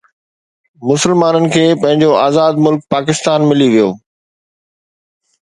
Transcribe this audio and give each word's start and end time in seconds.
مسلمانن 0.91 1.45
کي 1.55 1.65
پنهنجو 1.83 2.09
آزاد 2.21 2.63
ملڪ 2.69 2.81
پاڪستان 2.95 3.47
ملي 3.53 3.69
ويو 3.75 3.89